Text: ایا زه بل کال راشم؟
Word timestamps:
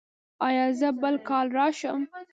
ایا 0.47 0.65
زه 0.79 0.89
بل 1.01 1.15
کال 1.27 1.47
راشم؟ 1.57 1.99